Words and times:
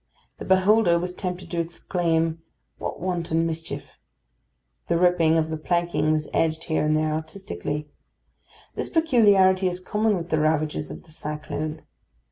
The 0.39 0.45
beholder 0.45 0.97
was 0.97 1.13
tempted 1.13 1.51
to 1.51 1.59
exclaim, 1.59 2.41
"What 2.79 2.99
wanton 2.99 3.45
mischief!" 3.45 3.83
The 4.87 4.97
ripping 4.97 5.37
of 5.37 5.49
the 5.51 5.57
planking 5.57 6.11
was 6.11 6.27
edged 6.33 6.63
here 6.63 6.83
and 6.85 6.97
there 6.97 7.13
artistically. 7.13 7.87
This 8.73 8.89
peculiarity 8.89 9.67
is 9.67 9.79
common 9.79 10.17
with 10.17 10.29
the 10.31 10.39
ravages 10.39 10.89
of 10.89 11.03
the 11.03 11.11
cyclone. 11.11 11.83